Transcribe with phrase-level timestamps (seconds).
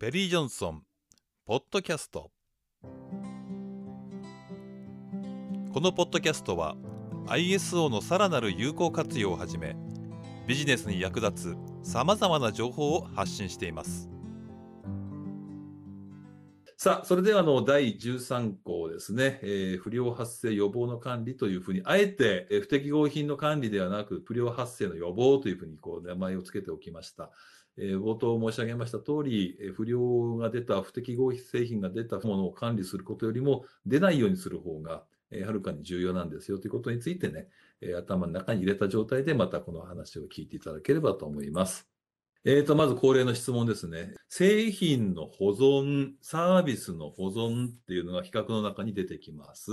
[0.00, 0.82] ペリー・ジョンソン
[1.44, 2.30] ポッドキャスト。
[5.72, 6.76] このポッドキャストは
[7.26, 9.74] ISO のさらなる有効活用をはじめ
[10.46, 14.08] ビジネスに役立つさまざまな情報を発信しています。
[16.76, 27.32] さあ、それではあの第13項ですね、えー不良発生予防の管理というふうに、あえてえー不適合品の管理ではなく、不良発生の予防というふうにこう名前を付けておきました。
[27.78, 37.48] えー冒頭申し上げました通り、えー不良が出た、不適合製品が出たものを管理することよりも、出ないようにする方が、えーはるかに重要なんですよということについてね、
[37.80, 41.88] えー頭の中に入れた状態でまたこの話を聞いていただければと思います。
[42.44, 44.14] えーと、まず恒例の質問ですね。
[44.28, 49.70] 製品の保存、サービスの保存っていうのが比較の中に出てきます。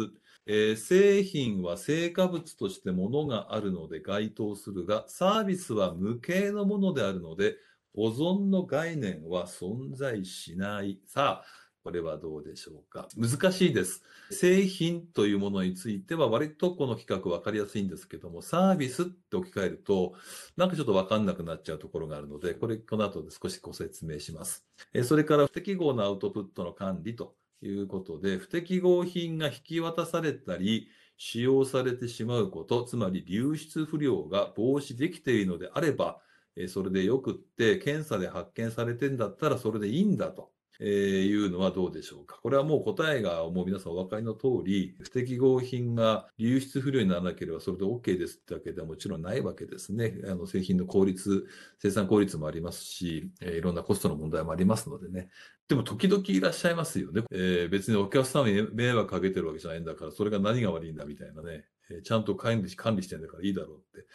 [0.47, 7.55] えー製品は成果物として物があるので該当するが、サービスは無形のものであるので、
[7.95, 10.99] 保存の概念は存在しない。
[11.07, 11.45] さあ、
[11.83, 13.07] これはどうでしょうか？
[13.15, 14.03] 難しいです。
[14.31, 20.13] 製品というものについては割とこの比較分かりやすいんですけども、サービスって置き換えると、
[20.57, 24.65] なんかちょっと分かんなくなっちゃうところがあるので、これ、この後で少しご説明します。
[24.93, 36.19] えーそれから不適合なアウトプットの管理ということで、不適合品が引き渡されたり、使用されてしまうこと、つまり流出不良が防止できているのであれば、
[36.55, 40.51] えーそれでよくって、検査で発見されてんだったらそれでいいんだと。
[40.81, 40.87] えー
[41.25, 42.37] いうのはどうでしょうか。
[42.41, 50.19] これはもう答えがもう皆さんお分かりの通り、不適合品が流出不良にならなければそれで OK ですってわけではもちろんないわけですね。
[50.25, 51.47] あの製品の効率、
[51.79, 55.29] 生産効率もありますし、えーいろんなコストの問題もありますのでね。
[55.69, 57.23] でも時々いらっしゃいますよね。
[57.31, 61.65] えー別にお客様に迷惑かけてるわけじゃないんだから、それが何が悪いんだみたいなね。
[61.89, 64.07] えちゃんと管理管理してんだからいいだろうって。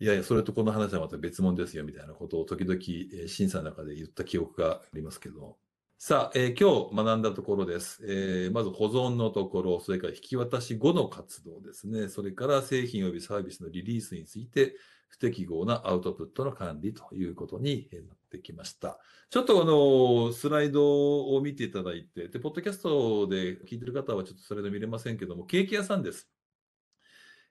[0.00, 5.58] いやいや、それとこの話はまた別物ですよみたいなことを時々、審査の中で言った記憶がありますけど。
[6.00, 8.00] さあ、えー今日学んだところです。
[8.06, 12.08] えーまず保存のところ、それから引き渡し後の活動ですね。
[12.08, 14.76] それから製品及びサービスのリリースについて、
[15.08, 19.00] 不適合なアウトプットの管理ということになってきました。
[19.30, 26.30] ちょっとあの、スライドを見ていただいて、で、ポッドキャストで聞いてる方はちょっとスライド見れませんけども、ケーキ屋さんです。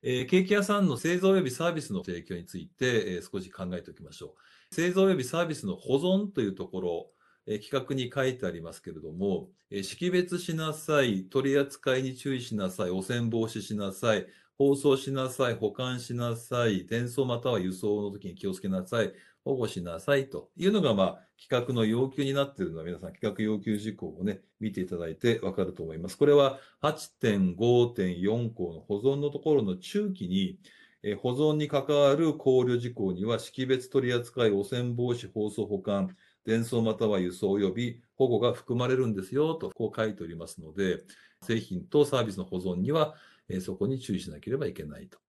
[0.04, 4.36] えーケーキ屋さんの製造及びサービスの提供について、えー少し考えておきましょ
[4.72, 4.76] う。
[4.76, 7.12] 製造及びサービスの保存というところ、
[7.48, 14.28] えー企画に書いてありますけれども、えー識別しなさい、取り扱いに注意しなさい、汚染防止しなさい、
[14.58, 19.14] 包装しなさい、保管しなさい、転送または輸送の時に気をつけなさい、
[19.48, 26.18] 保護しなさいというのが、まあ、企画の要求になっているのは、皆さん企画要求事項をね、見ていただいてわかると思います。
[26.18, 30.60] これは8.5.4項の保存のところの中期に、
[31.02, 41.04] え保存に関わる考慮事項には、識別取扱い、汚染防止、包装保管、伝送または輸送及び保護が含まれるんですよと、こう書いておりますので、
[41.42, 43.16] 製品とサービスの保存には、
[43.48, 45.20] えそこに注意しなければいけないと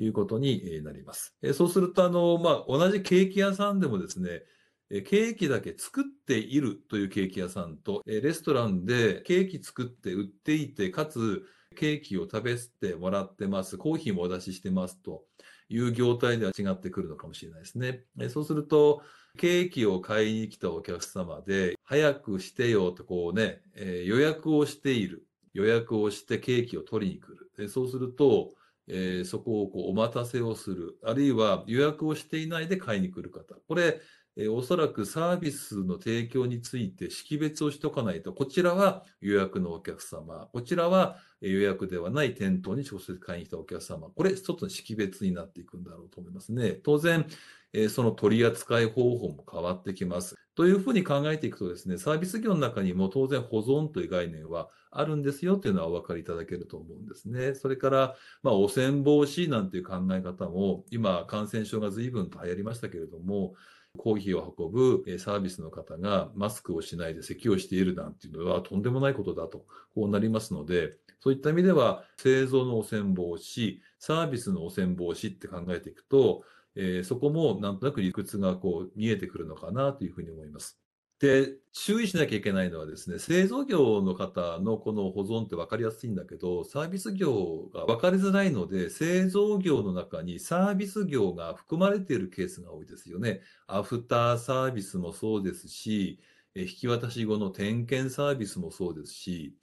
[0.00, 1.36] いうことになります。
[1.54, 4.42] そうすると、あの、まあ、同じケーキ屋さんでもですね、
[4.88, 11.44] ケーキだけ作っているというケーキ屋さんと、レストランでケーキ作って売っていて、かつ
[11.76, 15.24] ケーキを食べてもらってます、コーヒーもお出ししてますと
[15.68, 18.04] いう業態では違ってくるのかもしれないですね。
[18.30, 19.02] そうすると、
[19.36, 25.24] ケーキを買いに来たお客様で、早くしてよとこうね、予約をしている。
[25.52, 27.68] 予約をしてケーキを取りに来る。
[27.68, 28.52] そうすると、
[28.90, 30.98] えーそこをこうお待たせをする。
[31.04, 33.54] あるいは予約をしていないで買いに来る方。
[33.68, 34.00] これ、
[34.36, 46.72] えーおそらくサービスの提供について識別をしとかないと、こちらは予約のお客様、こちらは予約ではない店頭に直接買いに来たお客様、これ一つの識別になっていくんだろうと思いますね。
[46.72, 47.26] 当然、
[47.72, 50.39] えーその取り扱い方法も変わってきます。
[50.60, 57.54] というふうに考えていくとですね、サービス業の中にも当然保存という概念はあるんですよというのはお分かりいただけると思うんですね。
[57.54, 63.54] それから、まあ、汚染防止なんていう考え方も、今、感染症が随分と流行りましたけれども、
[63.98, 76.44] コーヒーを運ぶサービスの方がマスクをしないで咳をしているなんていうのはとんでもないことだと、こうなりますので、そういった意味では製造の汚染防止、サービスの汚染防止って考えていくと、
[76.76, 80.80] えーそこもなんとなく理屈がこう見えてくるのかなというふうに思います。
[81.20, 93.42] で、注意しなきゃいけないのはですね、製造業の方のこの保存って分かりやすいんだけど、サービス業が分かりづらいので、製造業の中にサービス業が含まれているケースが多いですよね。
[93.66, 96.20] アフターサービスもそうですし、
[96.54, 99.54] 引き渡し後の点検サービスもそうですし、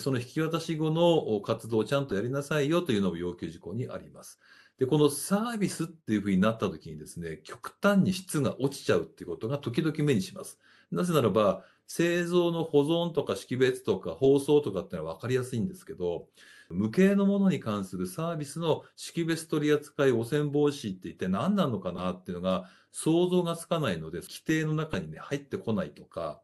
[0.00, 4.40] その引き渡し後の活動をちゃんとやりなさいよというのも要求事項にあります。
[4.78, 10.58] で、このサービスっていうふうになった時にですね、極端に質が落ちちゃうっていうことが時々目にします。
[10.92, 16.28] なぜならば、製造の保存とか識別とか包装とかってのは分かりやすいんですけど、
[16.70, 26.40] 無形のものに関するサービスの識別取扱い汚染防止って一体何なのかなっていうのが想像がつかないので、規定の中にね、入ってこないとか、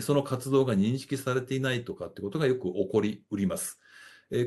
[0.00, 3.78] その活動が認識されていないとかってことがよく起こりうります。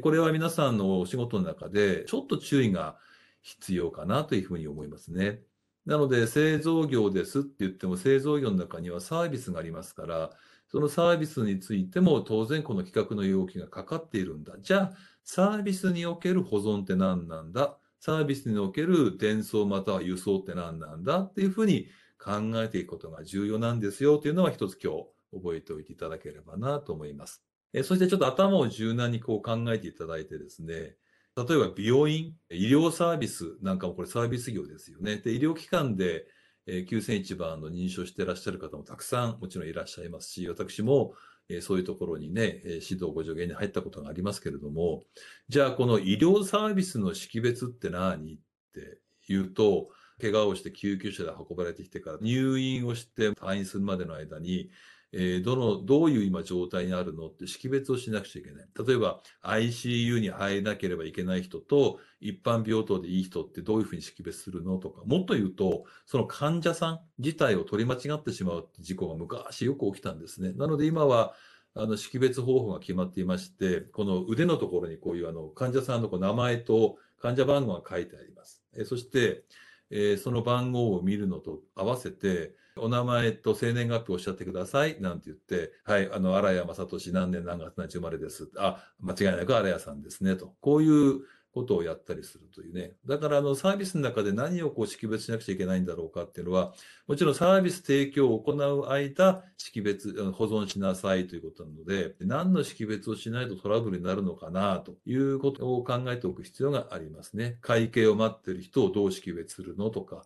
[0.02, 2.98] これは皆さんのお仕事の中でちょっと注意が
[3.42, 5.42] 必要かなというふうに思いますね。
[5.86, 10.32] なので、製造業ですって言っても、製造業の中にはサービスがありますから、
[10.68, 14.56] そのサービスについても当然この規格の要求がかかっているんだ。
[14.60, 14.92] じゃあ、
[15.24, 17.78] サービスにおける保存って何なんだ？
[18.00, 21.20] サービスにおける伝送または輸送って何なんだ？
[21.20, 21.88] っていうふうに
[22.20, 27.44] 考えていくことが重要なんですよというのは一つ今日覚えておいていただければなと思います。
[27.84, 30.96] そしてちょっと頭を柔軟にこう考えていただいてですね、
[31.36, 35.18] 例えば病院、医療サービスなんかもこれサービス業ですよね。
[35.18, 36.28] で、医療機関で、
[36.68, 41.14] え9001番の認証していらっしゃる方もたくさんもちろんいらっしゃいますし、私も、
[41.50, 45.04] えそういうところにね、指導ご助言に入ったことがありますけれども、
[45.50, 48.38] じゃあこの医療サービスの識別って何っ
[48.74, 49.90] て言うと、
[50.22, 54.70] 怪我をして救急車で運ばれてきてから入院をして退院するまでの間に、
[55.12, 58.68] えー、どの、どういう今状態にあるのって識別をしなくちゃいけない。
[58.86, 70.54] 例えば ICU に入らなければいけない人と一般病棟でいい人ってどういうふうに識別するのとか、もっと言うと、その患者さん自体を取り間違ってしまうって事故が昔よく起きたんですね。
[70.54, 71.34] なので今は、
[71.78, 78.64] あの識別方法が決まっていまして、この腕のところにこういうあの患者さんのこう名前と患者番号が書いてあります。
[78.78, 79.44] えそして、
[79.90, 85.00] えー、その番号を見るのと合わせて、お名前と生年月日をおっしゃってください。
[85.00, 88.52] なんて言って、はい、あの、荒谷正俊何年何月何日生まれです。
[88.58, 90.36] あ、間違いなく荒谷さんですね。
[90.36, 90.56] と。
[90.60, 91.22] こういう
[91.54, 92.92] ことをやったりするというね。
[93.06, 96.74] だから、あの、サービスの中で何をこう識別しなくちゃいけないんだろうかっていうのは、
[97.08, 107.58] もちろんサービス提供を行う間、識別、保存しなさいということなので、何の識別をしないとトラブルになるのかなということを考えておく必要がありますね。
[107.62, 110.26] 会計を待ってる人をどう識別するのとか、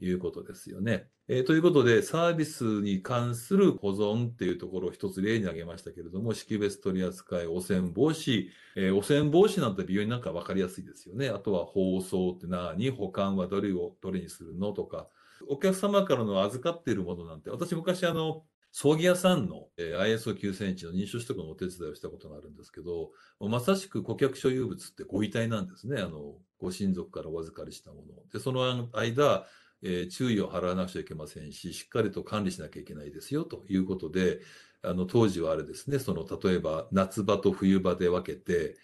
[0.00, 1.08] いうことですよね。
[1.28, 11.28] えー、ということで、サービスに関する保存っていうところを一つ例に挙げましたけれども、識別取り扱い、汚染防止、えー、汚染防止なんて病院なんか分かりやすいですよね。
[11.28, 12.90] あとは包装って何？
[12.90, 15.08] 保管はどれを、どれにするのとか、
[15.48, 18.44] お客様からの預かっているものなんて、私昔あの、
[18.78, 23.10] 葬儀屋さんの、ISO9001 の認証取得のお手伝いをしたことがあるんですけど、
[23.40, 26.00] まさしく顧客所有物ってご遺体なんですね。
[26.02, 28.02] あの、ご親族からお預かりしたもの。
[28.32, 29.46] で、その間、
[29.82, 34.40] えー、注意を払わなくちゃいけませんし、しっかりと管理しなきゃいけないですよということで、
[34.82, 38.76] あの当時はあれですね、その例えば夏場と冬場で分けて、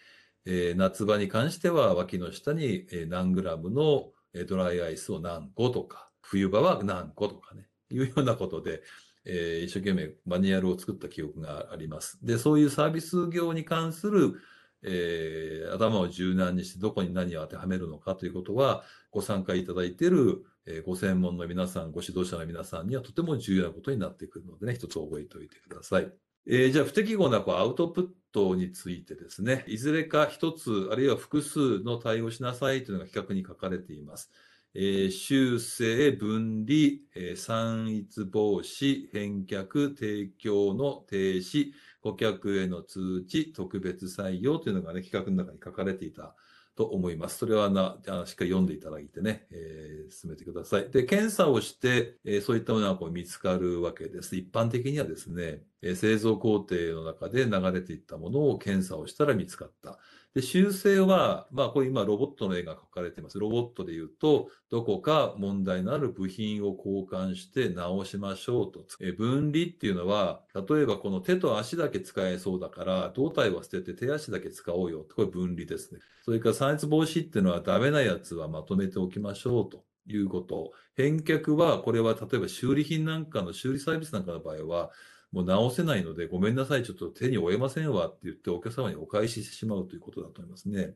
[0.44, 4.11] えー、夏場に関しては脇の下に何グラムの
[4.49, 8.83] ドライアイスを何個とか、冬場は何個とかね、いうようなことで、
[9.25, 12.19] えー、一生懸命マニュアルを作った記憶があります。
[12.23, 14.41] で、そういうサービス業に関する
[14.83, 20.44] えー、頭を柔軟にしてどこに何を当てはめるのかということは、ご参加いただいている、
[20.87, 26.11] ご専門の皆さん、ご指導者の皆さんにはとても重要なことになってくるのでね、一つ覚えておいてください。
[26.47, 34.31] えー、じゃあ、不適合なこうアウトプットについてですね、いずれか一つ、あるいは複数の対応しなさいというのが比較に書かれています。
[34.75, 46.34] えー、修正、分離、えー、散逸防止、返却、提供の停止、顧客への通知、特別採用というのがね、企画の中に書かれていた
[46.74, 47.38] と思います。
[47.38, 50.91] それはな、しっかり読んでいただいてね、えー、進めてください。
[50.91, 54.36] で、検査をして、えー、そういったものがこう見つかるわけです。
[54.36, 59.98] 一般的にはですね、えー、製造工程の中で流れていったものを検査をしたら見つかった。
[60.34, 63.39] で、修正は、まあ、これ今ロボットの絵が描かれています。
[63.39, 68.86] ロボットで言うと、どこか問題のある部品を交換して直しましょうと。
[69.01, 75.06] え分離っていうのは、例えばこの手と足だけ使えそうだから、胴体は捨てて手足だけ使おうよ。
[75.15, 76.01] これ分離ですね。
[76.24, 79.84] それから散逸防止っていうのはダメなやつはまとめておきましょうと。
[80.06, 80.72] いうこと。
[80.96, 84.91] 返却は、これは例えば修理品なんかの修理サービスなんかの場合は、
[85.32, 90.94] もう直せないので、ごめんなさい、ちょっと手に負えませんわって言ってお客様にお返ししてしまうということだと思いますね。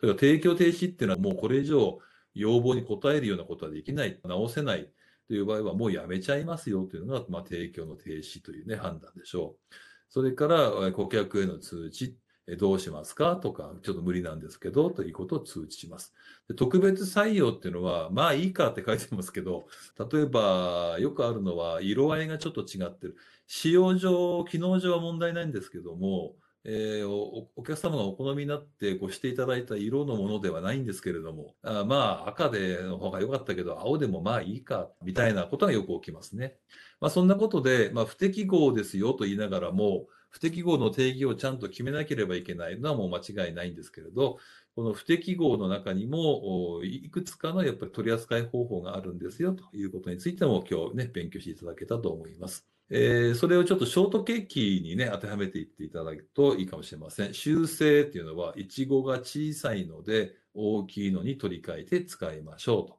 [0.00, 1.98] それから提供停止っていうのはもうこれ以上
[2.34, 4.90] 要望に応えるようなことはできない、直せない
[5.28, 9.74] という場合はもうやめちゃいますよというのが、まあ、提供の停止というね、判断でしょう。
[10.08, 12.16] それから顧客への通知、
[12.54, 13.34] どうしますか？
[13.34, 16.14] とか、ちょっと無理なんですけど、ということを通知します。
[16.48, 19.66] で特別採用っていうのは、まあいいかって書いてますけど、
[20.12, 23.16] 例えばよくあるのは、色合いがちょっと違ってる。
[23.48, 26.36] 使用上、機能上は問題ないんですけども、
[26.68, 36.56] えーおお客様がお好みになってごしていただいた色のものではないんですけれども、あまあ赤での方が良かったけど、青でもまあいいか、みたいなことがよく起きますね。
[37.00, 44.38] まあそんなことで、まあ不適合ですよと言いながらも、不適合の定義をちゃんと決めなければいけないのはもう間違いないんですけれど、
[44.74, 52.66] この不適合の中にも、いくつかのやっぱり取り扱い方法があるんですよということについても今日ね、勉強していただけたと思います。
[52.88, 57.34] えーそれをちょっとショートケーキにね、当てはめていっていただくといいかもしれません。
[57.34, 62.98] 修正っていうのは、いちごが小さいので、大きいのに取り替えて使いましょうと。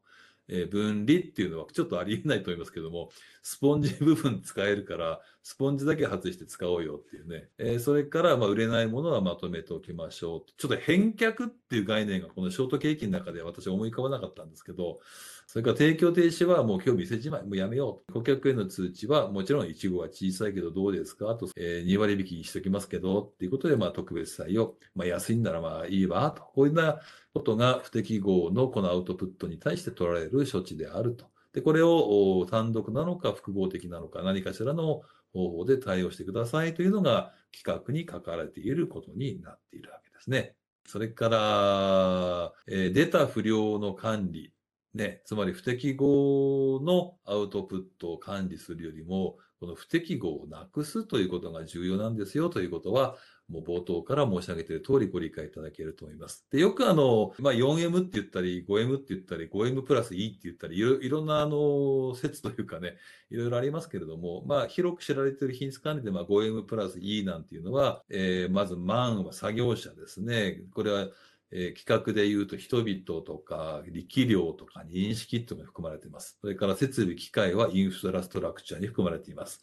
[0.49, 3.09] えー分離っていうのはちょっとありえないと思いますけども、
[3.43, 7.47] スポンジ部分使えるから、スポンジだけ外して使おうよっていうね。
[7.57, 10.51] えーそれから、まあ、売れないものはまとめておきましょう。
[10.57, 14.99] ちょっと返却っていう概念がこのショートケーキの中で私は思い浮かばなかったんですけど、
[15.47, 18.11] それから提供停止はもう今日店じまい、もうやめよう。
[18.11, 21.33] 顧客への通知はもちろんイチゴは小さいけどどうですか？
[21.35, 24.75] と、えー2割引きにしときますけど、っていうことで、まあ特別採用。
[24.95, 26.43] まあ安いんならまあいいわ、と。
[26.43, 26.99] こういうな
[27.33, 31.25] ことが不適合のこのアウトプットに対して取られる処置であると。
[31.53, 35.01] で、これを単独なのか複合的なのか何かしらの
[35.37, 40.55] 方法で対応してくださいというのが企画に書かれていることになっているわけですね。
[40.87, 44.53] それから、えー出た不良の管理。
[44.93, 53.15] ね、つまり不適合のアウトプットを管理するよりも、この不適合をなくすということが重要なんですよということは、
[53.49, 56.45] もう冒頭から申し上げている通りご理解いただけると思います。
[56.51, 62.97] で、よくあの、まあ、4M って言ったり、5M って言ったり、5M プラス E って言ったり、いろいろんなあの、説というかね、
[63.29, 70.61] いろいろありますけれども、まあ、広く知られている品質管理で、まあ、5M プラス E なんていうのは、えーまず、万は作業者ですね。
[70.73, 71.07] これは、
[71.51, 76.37] えー企画で言うと人々とか力量とか認識というのが含まれています。
[76.41, 79.61] それから設備機械はインフラストラクチャーに含まれています。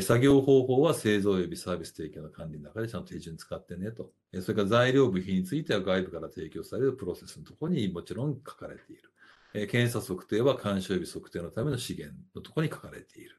[0.00, 4.10] 作業方法は製造及びサービス提供の管理の中でちゃんと手順使ってねと。
[4.40, 9.68] それから材料部品については外部から提供されるプロセスのところにもちろん書かれている。
[9.68, 13.36] 検査測定は干渉及び測定のための資源のところに書かれている。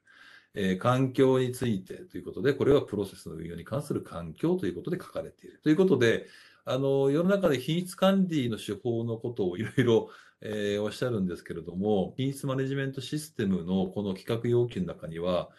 [0.55, 5.59] え環境についてということで、これはプロセスの運用に関する環境ということで書かれている。
[5.63, 6.27] ということで、
[6.65, 10.09] あの、世の中で品質管理の手法のことをいろいろ、
[10.41, 15.49] えおっしゃるんですけれども、品質マネジメントシステムのこの企画要求の中には、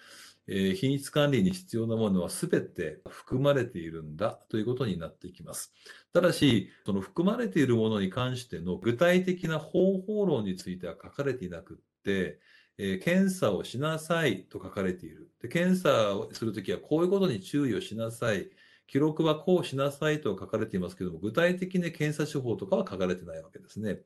[0.46, 5.72] えー品質管理に必要なものは全て含まれているんだということになっていきます。
[6.12, 12.40] ただし、その含まれているものに関しての具体的な方法論については書かれていなくって、
[12.78, 15.30] えー検査をしなさいと書かれている。
[15.40, 18.50] で検査をするときはこういうことに注意をしなさい。
[18.86, 24.00] 記録はこうしなさいと書かれていますけども、具体的に検査手法とかは書かれてないわけですね。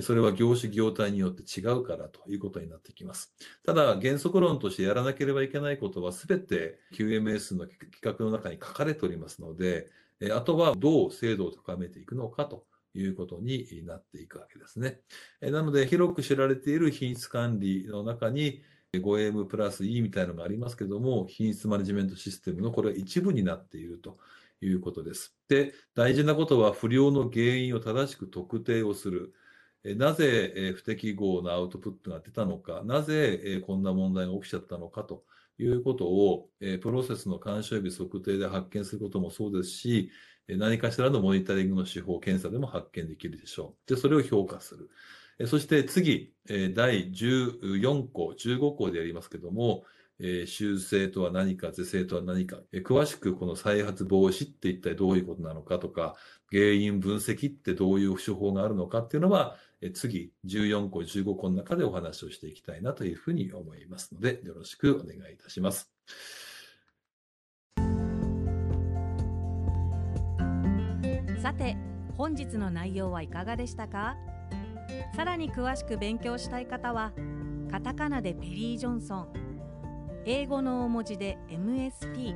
[0.00, 3.34] それは業種業態によって違うからということになってきます。
[3.64, 9.90] ただ、原則論としてやらなければいけないことは全て QMS の企画の中に書かれておりますので、
[10.34, 15.00] あとはどう精度を高めていくのかということになっていくわけですね。
[15.40, 18.62] なので、広く知られている品質管理の中に、
[18.94, 24.18] 5M プラス E みたいなのがありますけども、品質マネジメントシステムのこれは一部になっていると
[24.60, 25.34] いうことです。
[25.48, 29.32] で、大事なことは不良の原因を正しく特定をする。
[29.96, 35.24] なぜ不適合なアウトプットが出たのか、なぜこんな問題が起きちゃったのかと
[35.58, 36.50] いうことを、
[36.82, 40.10] プロセスの干渉日測定で発見することもそうですし、
[40.48, 43.94] 何かしらのモニタリングの手法、検査でも発見できるでしょう。
[43.94, 44.90] で、それを評価する。
[45.46, 46.32] そして次、
[46.74, 49.84] 第14項、15項でやりますけども、
[50.46, 56.14] 修正とは何か、是正とは何か、詳しくこの再発防止って一体どういうことなのかとか、
[56.50, 59.56] 原因分析ってどういう手法があるのかっていうのは、
[59.94, 65.90] 次、14項、15項の中でお話をしていきたいなというふうに思いますので、よろしくお願いいたします。
[71.40, 71.76] さて
[72.16, 74.16] 本日の内容はいかがでしたか？
[75.14, 77.12] さらに詳しく勉強したい方は
[77.70, 79.28] カタカナでペリー・ジョンソン
[80.24, 82.34] 英語の大文字で MSP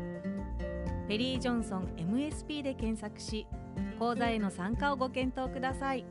[1.08, 3.46] ペリー・ジョンソン MSP で検索し
[3.98, 6.04] 講座への参加をご検討ください。